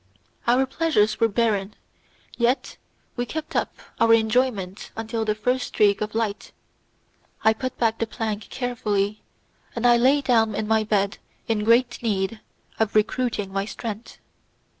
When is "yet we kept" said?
2.35-3.55